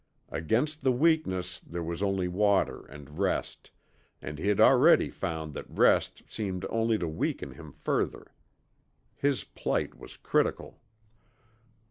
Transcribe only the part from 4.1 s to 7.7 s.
and he'd already found that rest seemed only to weaken